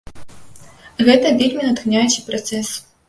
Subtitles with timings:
[1.09, 2.73] Гэта вельмі натхняючы працэс.